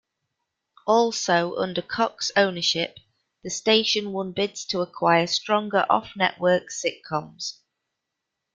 [0.87, 2.97] Also under Cox ownership,
[3.43, 7.59] the station won bids to acquire stronger off-network sitcoms.